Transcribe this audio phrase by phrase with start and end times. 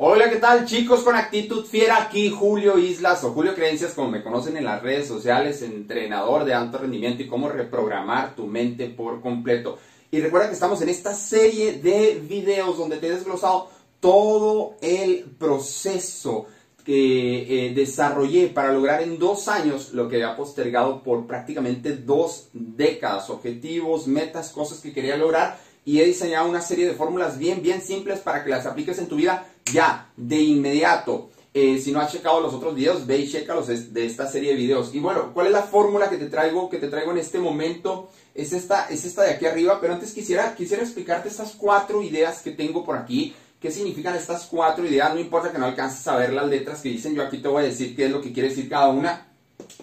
[0.00, 2.00] Hola, ¿qué tal chicos con actitud fiera?
[2.00, 6.54] Aquí Julio Islas o Julio Creencias, como me conocen en las redes sociales, entrenador de
[6.54, 9.76] alto rendimiento y cómo reprogramar tu mente por completo.
[10.12, 15.24] Y recuerda que estamos en esta serie de videos donde te he desglosado todo el
[15.36, 16.46] proceso
[16.84, 22.50] que eh, desarrollé para lograr en dos años lo que había postergado por prácticamente dos
[22.52, 27.62] décadas, objetivos, metas, cosas que quería lograr y he diseñado una serie de fórmulas bien,
[27.62, 31.30] bien simples para que las apliques en tu vida ya, de inmediato.
[31.54, 34.50] Eh, si no has checado los otros videos, ve y checa los de esta serie
[34.50, 34.94] de videos.
[34.94, 38.10] Y bueno, ¿cuál es la fórmula que te traigo, que te traigo en este momento?
[38.34, 42.42] Es esta, es esta de aquí arriba, pero antes quisiera, quisiera explicarte estas cuatro ideas
[42.42, 43.34] que tengo por aquí.
[43.60, 45.12] ¿Qué significan estas cuatro ideas?
[45.12, 47.64] No importa que no alcances a ver las letras que dicen, yo aquí te voy
[47.64, 49.26] a decir qué es lo que quiere decir cada una.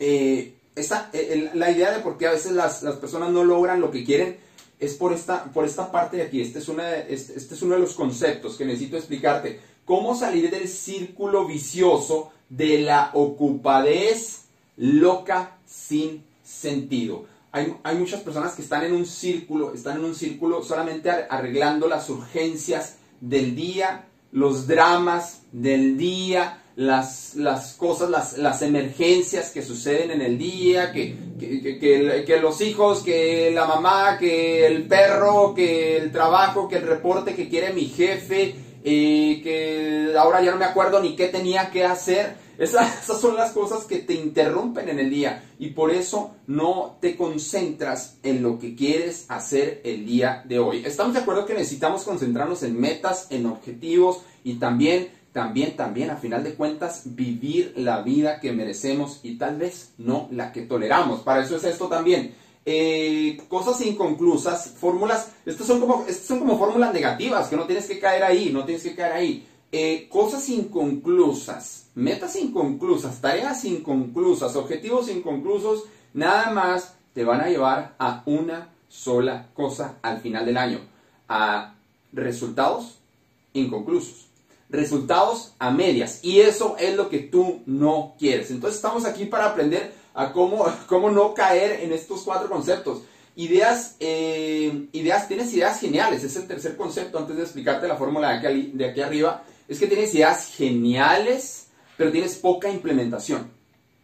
[0.00, 1.10] Eh, esta,
[1.54, 4.38] la idea de por qué a veces las, las personas no logran lo que quieren
[4.80, 6.40] es por esta, por esta parte de aquí.
[6.40, 9.60] Este es, una, este, este es uno de los conceptos que necesito explicarte.
[9.84, 14.44] Cómo salir del círculo vicioso de la ocupadez
[14.76, 17.26] loca sin sentido.
[17.52, 21.88] Hay, hay, muchas personas que están en un círculo, están en un círculo solamente arreglando
[21.88, 29.60] las urgencias del día, los dramas del día, las, las cosas, las, las, emergencias que
[29.60, 35.52] suceden en el día, que, que, que, los hijos, que la mamá, que el perro,
[35.54, 40.56] que el trabajo, que el reporte que quiere mi jefe, eh, que ahora ya no
[40.56, 42.34] me acuerdo ni qué tenía que hacer.
[42.56, 46.96] Esas, esas, son las cosas que te interrumpen en el día y por eso no
[46.98, 50.82] te concentras en lo que quieres hacer el día de hoy.
[50.86, 56.16] Estamos de acuerdo que necesitamos concentrarnos en metas, en objetivos y también también, también, a
[56.16, 61.20] final de cuentas, vivir la vida que merecemos y tal vez no la que toleramos.
[61.20, 62.34] Para eso es esto también.
[62.66, 67.98] Eh, cosas inconclusas, fórmulas, estas son como, son como fórmulas negativas, que no tienes que
[67.98, 69.46] caer ahí, no tienes que caer ahí.
[69.72, 77.94] Eh, cosas inconclusas, metas inconclusas, tareas inconclusas, objetivos inconclusos, nada más te van a llevar
[77.98, 80.80] a una sola cosa al final del año,
[81.28, 81.76] a
[82.12, 82.98] resultados
[83.52, 84.29] inconclusos
[84.70, 86.20] resultados a medias.
[86.22, 88.50] Y eso es lo que tú no quieres.
[88.50, 93.02] Entonces estamos aquí para aprender a cómo, cómo no caer en estos cuatro conceptos.
[93.36, 96.24] Ideas, eh, ideas, tienes ideas geniales.
[96.24, 99.44] Es el tercer concepto antes de explicarte la fórmula de aquí, de aquí arriba.
[99.68, 103.50] Es que tienes ideas geniales, pero tienes poca implementación.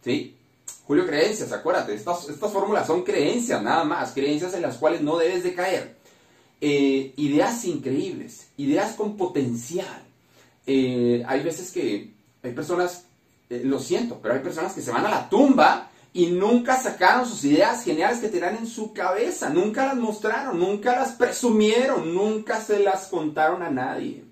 [0.03, 0.37] ¿Sí?
[0.85, 5.17] Julio, creencias, acuérdate, estas, estas fórmulas son creencias, nada más, creencias en las cuales no
[5.17, 5.97] debes de caer.
[6.61, 10.06] Eh, ideas increíbles, ideas con potencial,
[10.67, 12.13] eh, hay veces que
[12.43, 13.05] hay personas,
[13.49, 17.25] eh, lo siento, pero hay personas que se van a la tumba y nunca sacaron
[17.25, 22.59] sus ideas geniales que tenían en su cabeza, nunca las mostraron, nunca las presumieron, nunca
[22.59, 24.23] se las contaron a nadie.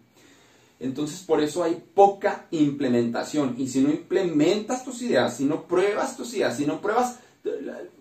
[0.80, 3.56] Entonces por eso hay poca implementación.
[3.58, 7.20] Y si no implementas tus ideas, si no pruebas tus ideas, si no pruebas...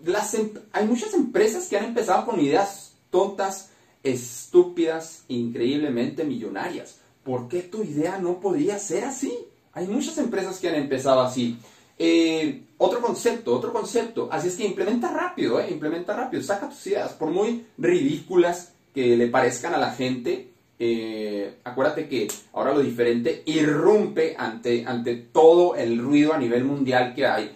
[0.03, 3.69] Las, em, hay muchas empresas que han empezado con ideas tontas,
[4.03, 6.97] estúpidas, increíblemente millonarias.
[7.25, 9.35] ¿Por qué tu idea no podría ser así?
[9.73, 11.57] Hay muchas empresas que han empezado así.
[11.97, 14.29] Eh, otro concepto, otro concepto.
[14.31, 16.43] Así es que implementa rápido, eh, implementa rápido.
[16.43, 20.51] Saca tus ideas, por muy ridículas que le parezcan a la gente.
[20.77, 27.13] Eh, acuérdate que ahora lo diferente irrumpe ante, ante todo el ruido a nivel mundial
[27.15, 27.51] que hay.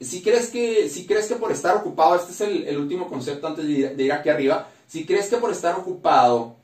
[0.00, 3.66] si, crees que, si crees que por estar ocupado, este es el, último concepto antes
[3.66, 6.59] de ir aquí arriba, si crees que por estar ocupado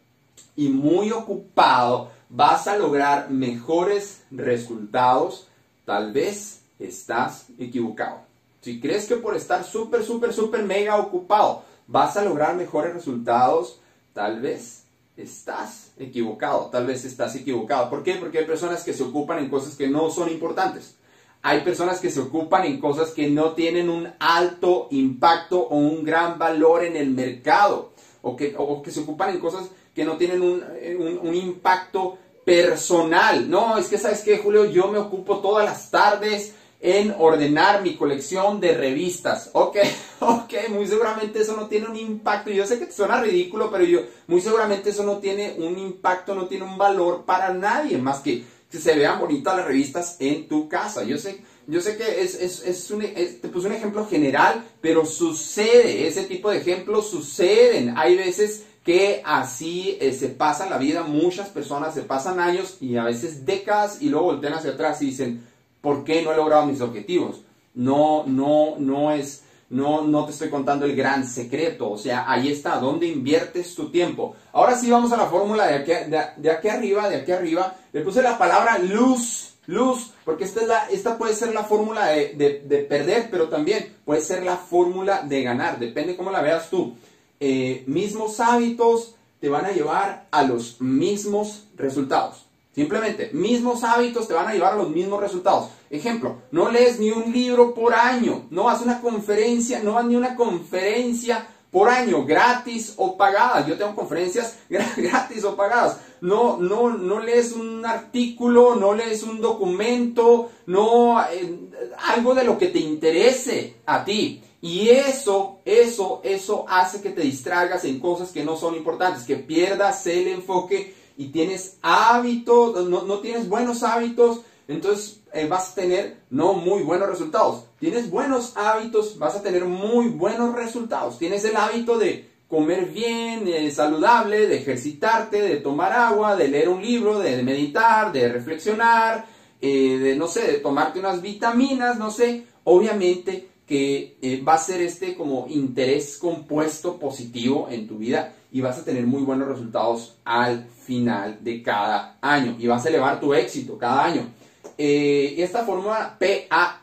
[0.54, 5.48] y muy ocupado vas a lograr mejores resultados,
[5.84, 8.20] tal vez estás equivocado.
[8.60, 13.80] Si crees que por estar súper, súper, súper mega ocupado vas a lograr mejores resultados,
[14.12, 14.84] tal vez
[15.16, 17.88] estás equivocado, tal vez estás equivocado.
[17.88, 18.14] ¿Por qué?
[18.14, 20.96] Porque hay personas que se ocupan en cosas que no son importantes.
[21.42, 26.04] Hay personas que se ocupan en cosas que no tienen un alto impacto o un
[26.04, 27.92] gran valor en el mercado.
[28.22, 33.48] O que, o que se ocupan en cosas que no tienen un, impacto personal.
[33.50, 37.96] No, es que sabes que Julio, yo me ocupo todas las tardes en ordenar mi
[37.96, 39.50] colección de revistas.
[39.54, 39.78] Ok,
[40.20, 42.50] ok, muy seguramente eso no tiene un impacto.
[42.50, 46.34] Yo sé que te suena ridículo, pero yo, muy seguramente eso no tiene un impacto,
[46.34, 50.48] no tiene un valor para nadie, más que que se vean bonitas las revistas en
[50.48, 51.04] tu casa.
[51.04, 53.04] Yo sé, yo sé que es, es, es un,
[53.52, 57.94] puse un ejemplo general, pero sucede, ese tipo de ejemplos suceden.
[57.96, 62.96] Hay veces que así eh, se pasa la vida, muchas personas se pasan años y
[62.96, 65.44] a veces décadas y luego voltean hacia atrás y dicen,
[65.80, 67.40] ¿por qué no he logrado mis objetivos?
[67.74, 72.48] No, no, no es, no, no te estoy contando el gran secreto, o sea, ahí
[72.48, 74.36] está, ¿dónde inviertes tu tiempo?
[74.52, 75.92] Ahora sí vamos a la fórmula de aquí,
[76.36, 80.68] de, aquí arriba, de aquí arriba, le puse la palabra luz, luz, porque esta, es
[80.68, 85.42] la, esta puede ser la fórmula de, perder, pero también puede ser la fórmula de
[85.42, 86.94] ganar, depende cómo la veas tú.
[87.40, 92.46] Eh, mismos hábitos te van a llevar a los mismos resultados.
[92.74, 95.70] Simplemente, mismos hábitos te van a llevar a los mismos resultados.
[95.88, 100.04] Ejemplo, no lees ni un libro por año, no vas a una conferencia, no vas
[100.04, 103.66] ni una conferencia por año, gratis o pagadas.
[103.66, 106.00] Yo tengo conferencias gratis o pagadas.
[106.20, 111.70] No, no, no lees un artículo, no lees un documento, no eh,
[112.08, 114.42] algo de lo que te interese a ti.
[114.66, 119.36] Y eso, eso, eso hace que te distraigas en cosas que no son importantes, que
[119.36, 125.74] pierdas el enfoque y tienes hábitos, no, no tienes buenos hábitos, entonces eh, vas a
[125.76, 127.66] tener no muy buenos resultados.
[127.78, 131.16] Tienes buenos hábitos, vas a tener muy buenos resultados.
[131.16, 136.70] Tienes el hábito de comer bien, eh, saludable, de ejercitarte, de tomar agua, de leer
[136.70, 139.26] un libro, de, meditar, de reflexionar,
[139.60, 142.46] eh, de no sé, de tomarte unas vitaminas, no sé.
[142.64, 144.16] Obviamente que
[144.46, 149.06] va a ser este como interés compuesto positivo en tu vida y vas a tener
[149.06, 154.04] muy buenos resultados al final de cada año y vas a elevar tu éxito cada
[154.04, 154.30] año.
[154.78, 156.82] Eh, esta fórmula PAR,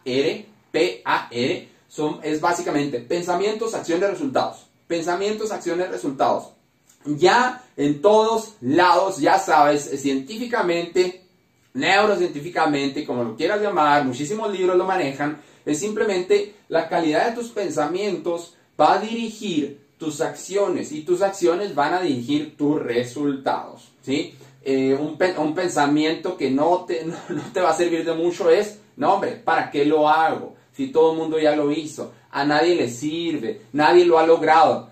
[0.72, 1.30] PAR
[1.88, 4.66] son, es básicamente pensamientos, acciones, resultados.
[4.88, 6.50] Pensamientos, acciones, resultados.
[7.06, 11.22] Ya en todos lados, ya sabes, científicamente,
[11.74, 17.50] neurocientíficamente, como lo quieras llamar, muchísimos libros lo manejan, es simplemente la calidad de tus
[17.50, 23.90] pensamientos va a dirigir tus acciones y tus acciones van a dirigir tus resultados.
[24.02, 24.36] ¿sí?
[24.64, 28.80] Eh, un, un, pensamiento que no te, no, te va a servir de mucho es,
[28.98, 30.56] no hombre, ¿para qué lo hago?
[30.76, 34.90] Si todo el mundo ya lo hizo, a nadie le sirve, nadie lo ha logrado.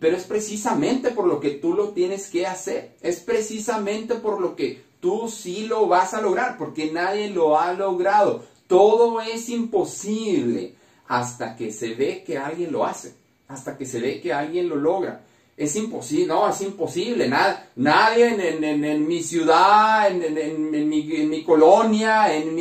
[0.00, 4.56] Pero es precisamente por lo que tú lo tienes que hacer, es precisamente por lo
[4.56, 8.44] que tú sí lo vas a lograr, porque nadie lo ha logrado.
[8.74, 10.74] Todo es imposible
[11.06, 14.76] hasta que se ve que alguien lo hace hasta que se ve que alguien lo
[14.76, 15.22] logra.
[15.56, 17.30] Es imposible, no, es imposible.
[17.76, 22.54] Nadie en, mi ciudad, en, mi, colonia, en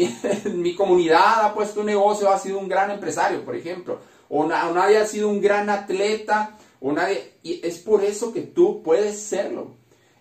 [0.62, 4.00] mi, comunidad ha puesto un negocio, ha sido un gran empresario, por ejemplo.
[4.30, 6.58] O, nadie ha sido un gran atleta.
[6.82, 9.72] O nadie, y es por eso que tú puedes serlo.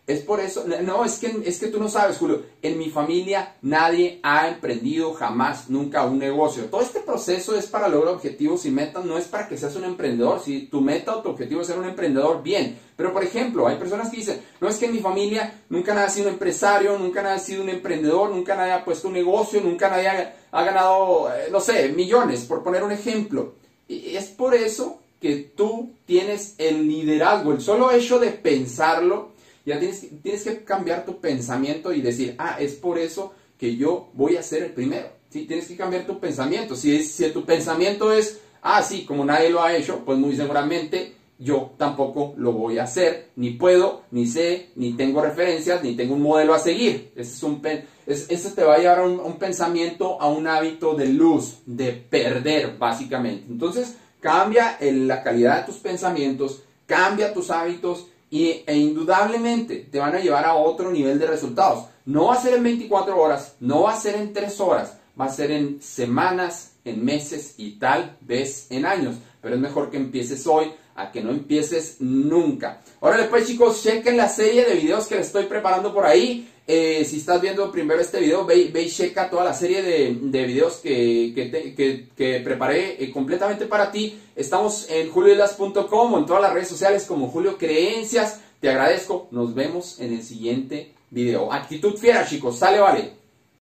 [0.04, 3.54] Es por eso, no, es que, es que tú no sabes, Julio, en mi familia
[3.62, 6.64] nadie ha emprendido jamás, nunca un negocio.
[6.64, 9.84] Todo este proceso es para lograr objetivos y metas, no es para que seas un
[9.84, 10.40] emprendedor.
[10.40, 12.76] Si tu meta o tu objetivo es ser un emprendedor, bien.
[12.96, 16.06] Pero, por ejemplo, hay personas que dicen, no es que en mi familia nunca nadie
[16.08, 19.14] ha sido un empresario, nunca nadie ha sido un emprendedor, nunca nadie ha puesto un
[19.14, 20.08] negocio, nunca nadie
[20.50, 23.54] ha, ganado, eh, no sé, millones, por poner un ejemplo.
[23.87, 29.31] Y es por eso que tú tienes el liderazgo, el solo hecho de pensarlo,
[29.64, 34.37] ya tienes, que cambiar tu pensamiento y decir, ah, es por eso que yo voy
[34.37, 35.09] a ser el primero.
[35.31, 35.47] ¿Sí?
[35.47, 36.76] Tienes que cambiar tu pensamiento.
[36.76, 41.14] Si, si tu pensamiento es, ah, sí, como nadie lo ha hecho, pues muy seguramente
[41.43, 46.14] yo tampoco lo voy a hacer, ni puedo, ni sé, ni tengo referencias, ni tengo
[46.14, 47.12] un modelo a seguir.
[47.17, 47.61] Ese, es un
[48.06, 52.76] ese te va a llevar a un, pensamiento, a un hábito de luz, de perder,
[52.79, 53.47] básicamente.
[53.50, 60.14] Entonces, cambia la calidad de tus pensamientos, cambia tus hábitos y, e indudablemente te van
[60.14, 61.84] a llevar a otro nivel de resultados.
[62.06, 65.26] No va a ser en 24 horas, no va a ser en 3 horas, va
[65.26, 69.16] a ser en semanas, en meses y tal vez en años.
[69.42, 72.80] Pero es mejor que empieces hoy a que no empieces nunca.
[73.00, 76.49] Ahora después chicos, chequen la serie de videos que les estoy preparando por ahí.
[76.66, 80.16] Eh, si estás viendo primero este video, ve, ve y checa toda la serie de,
[80.20, 84.18] de videos que, que, que, preparé eh, completamente para ti.
[84.37, 88.40] Estamos en julioelas.com o en todas las redes sociales como Julio Creencias.
[88.61, 89.28] Te agradezco.
[89.32, 91.52] Nos vemos en el siguiente video.
[91.52, 92.58] Actitud fiera, chicos.
[92.58, 93.22] Sale, vale.